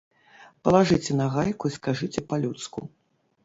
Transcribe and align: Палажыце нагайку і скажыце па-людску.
Палажыце 0.67 1.11
нагайку 1.21 1.65
і 1.73 1.77
скажыце 1.77 2.19
па-людску. 2.33 2.81